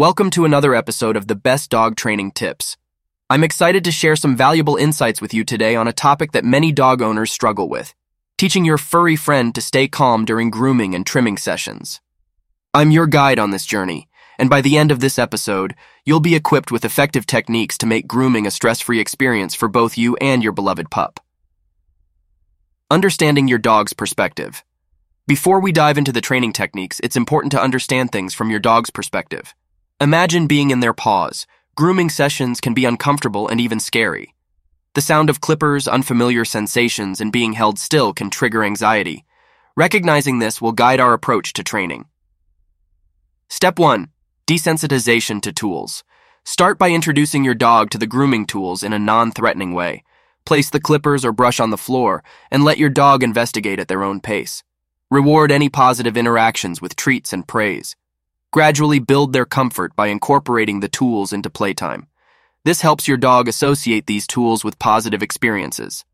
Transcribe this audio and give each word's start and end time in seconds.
Welcome 0.00 0.30
to 0.30 0.46
another 0.46 0.74
episode 0.74 1.14
of 1.14 1.26
the 1.26 1.34
Best 1.34 1.68
Dog 1.68 1.94
Training 1.94 2.30
Tips. 2.30 2.78
I'm 3.28 3.44
excited 3.44 3.84
to 3.84 3.92
share 3.92 4.16
some 4.16 4.34
valuable 4.34 4.76
insights 4.76 5.20
with 5.20 5.34
you 5.34 5.44
today 5.44 5.76
on 5.76 5.86
a 5.86 5.92
topic 5.92 6.32
that 6.32 6.42
many 6.42 6.72
dog 6.72 7.02
owners 7.02 7.30
struggle 7.30 7.68
with 7.68 7.92
teaching 8.38 8.64
your 8.64 8.78
furry 8.78 9.14
friend 9.14 9.54
to 9.54 9.60
stay 9.60 9.88
calm 9.88 10.24
during 10.24 10.48
grooming 10.48 10.94
and 10.94 11.04
trimming 11.04 11.36
sessions. 11.36 12.00
I'm 12.72 12.90
your 12.90 13.06
guide 13.06 13.38
on 13.38 13.50
this 13.50 13.66
journey, 13.66 14.08
and 14.38 14.48
by 14.48 14.62
the 14.62 14.78
end 14.78 14.90
of 14.90 15.00
this 15.00 15.18
episode, 15.18 15.74
you'll 16.06 16.18
be 16.18 16.34
equipped 16.34 16.72
with 16.72 16.86
effective 16.86 17.26
techniques 17.26 17.76
to 17.76 17.86
make 17.86 18.08
grooming 18.08 18.46
a 18.46 18.50
stress 18.50 18.80
free 18.80 19.00
experience 19.00 19.54
for 19.54 19.68
both 19.68 19.98
you 19.98 20.16
and 20.16 20.42
your 20.42 20.52
beloved 20.52 20.90
pup. 20.90 21.20
Understanding 22.90 23.48
your 23.48 23.58
dog's 23.58 23.92
perspective. 23.92 24.64
Before 25.26 25.60
we 25.60 25.72
dive 25.72 25.98
into 25.98 26.10
the 26.10 26.22
training 26.22 26.54
techniques, 26.54 27.00
it's 27.04 27.16
important 27.16 27.52
to 27.52 27.62
understand 27.62 28.10
things 28.12 28.32
from 28.32 28.48
your 28.48 28.60
dog's 28.60 28.88
perspective. 28.88 29.54
Imagine 30.02 30.46
being 30.46 30.70
in 30.70 30.80
their 30.80 30.94
paws. 30.94 31.46
Grooming 31.76 32.08
sessions 32.08 32.58
can 32.58 32.72
be 32.72 32.86
uncomfortable 32.86 33.48
and 33.48 33.60
even 33.60 33.78
scary. 33.78 34.34
The 34.94 35.02
sound 35.02 35.28
of 35.28 35.42
clippers, 35.42 35.86
unfamiliar 35.86 36.46
sensations, 36.46 37.20
and 37.20 37.30
being 37.30 37.52
held 37.52 37.78
still 37.78 38.14
can 38.14 38.30
trigger 38.30 38.64
anxiety. 38.64 39.26
Recognizing 39.76 40.38
this 40.38 40.58
will 40.58 40.72
guide 40.72 41.00
our 41.00 41.12
approach 41.12 41.52
to 41.52 41.62
training. 41.62 42.06
Step 43.50 43.78
1 43.78 44.08
Desensitization 44.46 45.42
to 45.42 45.52
tools. 45.52 46.02
Start 46.44 46.78
by 46.78 46.88
introducing 46.88 47.44
your 47.44 47.54
dog 47.54 47.90
to 47.90 47.98
the 47.98 48.06
grooming 48.06 48.46
tools 48.46 48.82
in 48.82 48.94
a 48.94 48.98
non 48.98 49.30
threatening 49.30 49.74
way. 49.74 50.02
Place 50.46 50.70
the 50.70 50.80
clippers 50.80 51.26
or 51.26 51.32
brush 51.32 51.60
on 51.60 51.68
the 51.68 51.76
floor 51.76 52.24
and 52.50 52.64
let 52.64 52.78
your 52.78 52.88
dog 52.88 53.22
investigate 53.22 53.78
at 53.78 53.88
their 53.88 54.02
own 54.02 54.20
pace. 54.20 54.62
Reward 55.10 55.52
any 55.52 55.68
positive 55.68 56.16
interactions 56.16 56.80
with 56.80 56.96
treats 56.96 57.34
and 57.34 57.46
praise. 57.46 57.96
Gradually 58.52 58.98
build 58.98 59.32
their 59.32 59.44
comfort 59.44 59.94
by 59.94 60.08
incorporating 60.08 60.80
the 60.80 60.88
tools 60.88 61.32
into 61.32 61.48
playtime. 61.48 62.08
This 62.64 62.80
helps 62.80 63.06
your 63.06 63.16
dog 63.16 63.46
associate 63.46 64.08
these 64.08 64.26
tools 64.26 64.64
with 64.64 64.80
positive 64.80 65.22
experiences. 65.22 66.04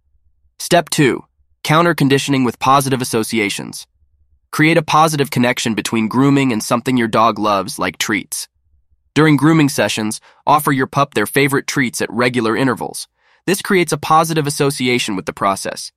Step 0.58 0.90
2. 0.90 1.24
Counter 1.64 1.94
conditioning 1.94 2.44
with 2.44 2.58
positive 2.58 3.00
associations. 3.00 3.86
Create 4.50 4.76
a 4.76 4.82
positive 4.82 5.30
connection 5.30 5.74
between 5.74 6.08
grooming 6.08 6.52
and 6.52 6.62
something 6.62 6.98
your 6.98 7.08
dog 7.08 7.38
loves, 7.38 7.78
like 7.78 7.96
treats. 7.96 8.48
During 9.14 9.38
grooming 9.38 9.70
sessions, 9.70 10.20
offer 10.46 10.72
your 10.72 10.86
pup 10.86 11.14
their 11.14 11.24
favorite 11.24 11.66
treats 11.66 12.02
at 12.02 12.12
regular 12.12 12.54
intervals. 12.54 13.08
This 13.46 13.62
creates 13.62 13.92
a 13.92 13.98
positive 13.98 14.46
association 14.46 15.16
with 15.16 15.24
the 15.24 15.32
process. 15.32 15.90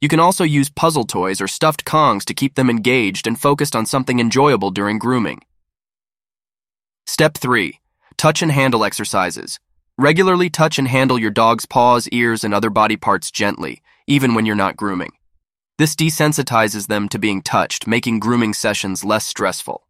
You 0.00 0.08
can 0.08 0.20
also 0.20 0.42
use 0.42 0.70
puzzle 0.70 1.04
toys 1.04 1.42
or 1.42 1.48
stuffed 1.48 1.84
Kongs 1.84 2.24
to 2.24 2.32
keep 2.32 2.54
them 2.54 2.70
engaged 2.70 3.26
and 3.26 3.38
focused 3.38 3.76
on 3.76 3.84
something 3.84 4.20
enjoyable 4.20 4.70
during 4.70 4.98
grooming. 4.98 5.42
Step 7.06 7.36
3. 7.36 7.80
Touch 8.16 8.42
and 8.42 8.52
handle 8.52 8.84
exercises. 8.84 9.58
Regularly 9.98 10.48
touch 10.48 10.78
and 10.78 10.88
handle 10.88 11.18
your 11.18 11.30
dog's 11.30 11.66
paws, 11.66 12.08
ears, 12.08 12.44
and 12.44 12.54
other 12.54 12.70
body 12.70 12.96
parts 12.96 13.30
gently, 13.30 13.82
even 14.06 14.34
when 14.34 14.46
you're 14.46 14.56
not 14.56 14.76
grooming. 14.76 15.12
This 15.78 15.94
desensitizes 15.94 16.86
them 16.86 17.08
to 17.08 17.18
being 17.18 17.42
touched, 17.42 17.86
making 17.86 18.20
grooming 18.20 18.54
sessions 18.54 19.04
less 19.04 19.26
stressful. 19.26 19.86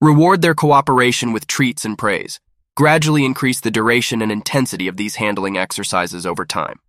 Reward 0.00 0.42
their 0.42 0.54
cooperation 0.54 1.32
with 1.32 1.46
treats 1.46 1.84
and 1.84 1.96
praise. 1.96 2.40
Gradually 2.76 3.24
increase 3.24 3.60
the 3.60 3.70
duration 3.70 4.22
and 4.22 4.30
intensity 4.30 4.88
of 4.88 4.96
these 4.96 5.16
handling 5.16 5.56
exercises 5.56 6.26
over 6.26 6.44
time. 6.44 6.80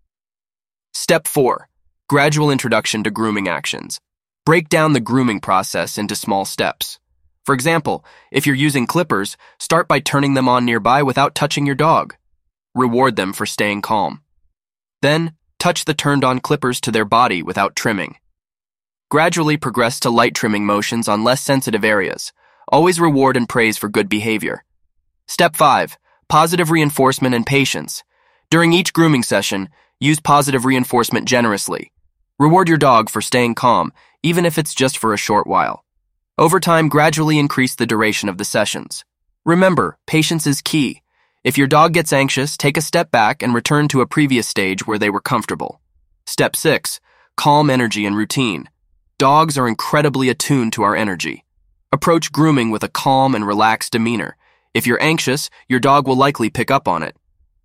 Step 0.94 1.28
4. 1.28 1.70
Gradual 2.08 2.52
introduction 2.52 3.04
to 3.04 3.12
grooming 3.12 3.48
actions. 3.48 4.00
Break 4.46 4.70
down 4.70 4.94
the 4.94 5.00
grooming 5.00 5.40
process 5.40 5.98
into 5.98 6.16
small 6.16 6.46
steps. 6.46 7.00
For 7.50 7.56
example, 7.56 8.06
if 8.30 8.46
you're 8.46 8.56
using 8.56 8.86
clippers, 8.86 9.36
start 9.58 9.88
by 9.88 10.02
turning 10.02 10.36
them 10.36 10.48
on 10.48 10.66
nearby 10.66 11.02
without 11.02 11.34
touching 11.34 11.66
your 11.66 11.74
dog. 11.74 12.14
Reward 12.76 13.16
them 13.16 13.34
for 13.34 13.48
staying 13.48 13.82
calm. 13.82 14.22
Then, 15.02 15.34
touch 15.58 15.86
the 15.86 15.96
turned 15.96 16.24
on 16.24 16.42
clippers 16.42 16.80
to 16.82 16.92
their 16.92 17.06
body 17.06 17.42
without 17.42 17.76
trimming. 17.76 18.18
Gradually 19.10 19.58
progress 19.58 20.00
to 20.02 20.12
light 20.12 20.36
trimming 20.36 20.64
motions 20.64 21.08
on 21.08 21.24
less 21.24 21.42
sensitive 21.42 21.84
areas. 21.84 22.34
Always 22.68 23.00
reward 23.00 23.36
and 23.36 23.50
praise 23.50 23.80
for 23.80 23.90
good 23.90 24.10
behavior. 24.10 24.64
Step 25.28 25.56
5. 25.56 25.98
Positive 26.28 26.70
reinforcement 26.70 27.34
and 27.34 27.48
patience. 27.48 28.04
During 28.52 28.74
each 28.74 28.94
grooming 28.94 29.24
session, 29.24 29.70
use 30.00 30.20
positive 30.20 30.66
reinforcement 30.66 31.28
generously. 31.28 31.92
Reward 32.38 32.70
your 32.70 32.78
dog 32.78 33.10
for 33.10 33.24
staying 33.24 33.56
calm, 33.56 33.92
even 34.22 34.46
if 34.46 34.60
it's 34.60 34.76
just 34.76 35.00
for 35.00 35.16
a 35.16 35.18
short 35.18 35.48
while. 35.48 35.84
Over 36.40 36.62
time, 36.62 36.88
gradually 36.88 37.38
increase 37.38 37.76
the 37.76 37.86
duration 37.86 38.30
of 38.30 38.38
the 38.38 38.46
sessions. 38.46 39.04
Remember, 39.46 39.98
patience 40.08 40.48
is 40.48 40.62
key. 40.62 41.02
If 41.44 41.58
your 41.58 41.68
dog 41.68 41.92
gets 41.92 42.14
anxious, 42.14 42.56
take 42.56 42.78
a 42.78 42.82
step 42.82 43.12
back 43.12 43.44
and 43.44 43.54
return 43.54 43.90
to 43.90 44.00
a 44.00 44.08
previous 44.08 44.48
stage 44.48 44.88
where 44.88 44.98
they 44.98 45.10
were 45.10 45.20
comfortable. 45.20 45.82
Step 46.26 46.56
6. 46.56 47.02
Calm 47.36 47.70
energy 47.70 48.06
and 48.06 48.16
routine. 48.16 48.70
Dogs 49.18 49.58
are 49.58 49.68
incredibly 49.68 50.30
attuned 50.30 50.72
to 50.72 50.84
our 50.84 50.96
energy. 50.96 51.44
Approach 51.92 52.32
grooming 52.32 52.70
with 52.70 52.84
a 52.84 52.88
calm 53.04 53.36
and 53.36 53.46
relaxed 53.46 53.92
demeanor. 53.92 54.38
If 54.74 54.88
you're 54.88 55.04
anxious, 55.04 55.50
your 55.68 55.82
dog 55.82 56.08
will 56.08 56.16
likely 56.16 56.50
pick 56.50 56.72
up 56.72 56.88
on 56.88 57.04
it. 57.04 57.18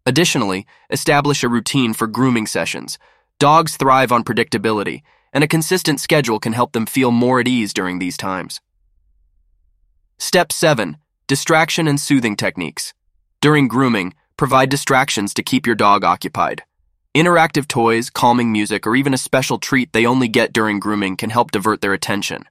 Additionally, 0.04 0.66
establish 0.90 1.44
a 1.44 1.48
routine 1.48 1.94
for 1.94 2.08
grooming 2.08 2.48
sessions. 2.48 2.98
Dogs 3.38 3.76
thrive 3.76 4.10
on 4.10 4.24
predictability, 4.24 5.02
and 5.32 5.44
a 5.44 5.48
consistent 5.48 6.00
schedule 6.00 6.40
can 6.40 6.54
help 6.54 6.72
them 6.72 6.86
feel 6.86 7.12
more 7.12 7.38
at 7.38 7.46
ease 7.46 7.72
during 7.72 8.00
these 8.00 8.16
times. 8.16 8.60
Step 10.26 10.52
7. 10.52 10.96
Distraction 11.26 11.86
and 11.86 12.00
soothing 12.00 12.34
techniques. 12.34 12.94
During 13.42 13.68
grooming, 13.68 14.14
provide 14.38 14.70
distractions 14.70 15.34
to 15.34 15.42
keep 15.42 15.66
your 15.66 15.74
dog 15.76 16.02
occupied. 16.02 16.62
Interactive 17.14 17.68
toys, 17.68 18.08
calming 18.08 18.50
music, 18.50 18.86
or 18.86 18.96
even 18.96 19.12
a 19.12 19.18
special 19.18 19.58
treat 19.58 19.92
they 19.92 20.06
only 20.06 20.26
get 20.26 20.54
during 20.54 20.80
grooming 20.80 21.18
can 21.18 21.28
help 21.28 21.50
divert 21.50 21.82
their 21.82 21.92
attention. 21.92 22.46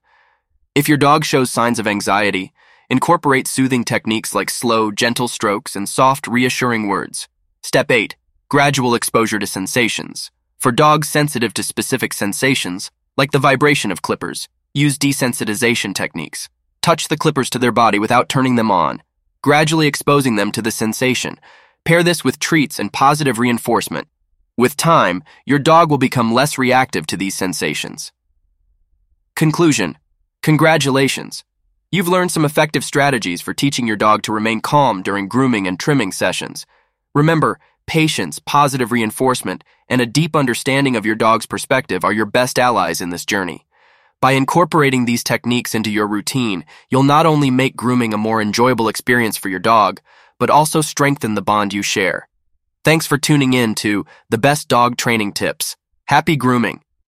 If 0.75 0.88
your 0.88 1.00
dog 1.00 1.25
shows 1.25 1.50
signs 1.50 1.79
of 1.79 1.88
anxiety, 1.88 2.53
incorporate 2.91 3.47
soothing 3.47 3.84
techniques 3.84 4.35
like 4.35 4.51
slow, 4.51 4.91
gentle 4.91 5.28
strokes 5.28 5.75
and 5.75 5.90
soft, 5.90 6.28
reassuring 6.28 6.88
words. 6.88 7.28
Step 7.63 7.90
8. 7.90 8.16
Gradual 8.50 8.94
exposure 8.94 9.40
to 9.40 9.47
sensations. 9.47 10.29
For 10.59 10.72
dogs 10.72 11.09
sensitive 11.09 11.55
to 11.55 11.63
specific 11.63 12.13
sensations, 12.13 12.91
like 13.17 13.31
the 13.31 13.40
vibration 13.40 13.91
of 13.91 14.03
clippers, 14.03 14.47
use 14.75 15.00
desensitization 15.00 15.95
techniques. 15.95 16.50
Touch 16.83 17.07
the 17.07 17.16
clippers 17.16 17.49
to 17.49 17.59
their 17.59 17.71
body 17.71 17.97
without 17.97 18.27
turning 18.27 18.57
them 18.57 18.69
on, 18.69 19.01
gradually 19.41 19.88
exposing 19.88 20.35
them 20.35 20.51
to 20.51 20.61
the 20.61 20.69
sensation. 20.69 21.39
Pair 21.85 22.03
this 22.03 22.25
with 22.25 22.39
treats 22.39 22.77
and 22.77 22.91
positive 22.91 23.39
reinforcement. 23.39 24.09
With 24.57 24.75
time, 24.75 25.23
your 25.45 25.59
dog 25.59 25.89
will 25.89 25.97
become 25.97 26.33
less 26.33 26.57
reactive 26.57 27.07
to 27.07 27.16
these 27.16 27.35
sensations. 27.35 28.11
Conclusion 29.33 29.97
Congratulations! 30.41 31.45
You've 31.89 32.09
learned 32.09 32.31
some 32.31 32.43
effective 32.43 32.83
strategies 32.83 33.41
for 33.41 33.53
teaching 33.53 33.88
your 33.88 33.95
dog 33.95 34.22
to 34.23 34.33
remain 34.33 34.59
calm 34.59 35.01
during 35.01 35.29
grooming 35.29 35.67
and 35.67 35.79
trimming 35.79 36.11
sessions. 36.11 36.66
Remember, 37.16 37.61
patience, 37.88 38.39
positive 38.39 38.91
reinforcement, 38.91 39.63
and 39.88 40.01
a 40.01 40.05
deep 40.05 40.35
understanding 40.35 40.97
of 40.97 41.05
your 41.05 41.16
dog's 41.16 41.45
perspective 41.45 42.03
are 42.03 42.11
your 42.11 42.25
best 42.25 42.59
allies 42.59 42.99
in 42.99 43.09
this 43.09 43.25
journey. 43.25 43.66
By 44.23 44.31
incorporating 44.31 45.03
these 45.03 45.22
techniques 45.22 45.75
into 45.75 45.91
your 45.91 46.07
routine, 46.07 46.63
you'll 46.89 47.03
not 47.03 47.25
only 47.25 47.51
make 47.51 47.75
grooming 47.75 48.13
a 48.13 48.17
more 48.17 48.41
enjoyable 48.41 48.88
experience 48.88 49.35
for 49.35 49.50
your 49.50 49.59
dog, 49.59 50.00
but 50.39 50.50
also 50.50 50.79
strengthen 50.79 51.35
the 51.35 51.41
bond 51.41 51.73
you 51.73 51.81
share. 51.81 52.29
Thanks 52.85 53.06
for 53.06 53.17
tuning 53.17 53.51
in 53.51 53.75
to 53.84 54.06
the 54.29 54.38
best 54.38 54.69
dog 54.69 54.95
training 54.95 55.34
tips. 55.34 55.75
Happy 56.06 56.38
grooming. 56.38 56.82